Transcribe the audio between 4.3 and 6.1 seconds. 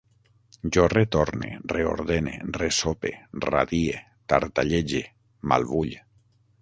tartallege, malvull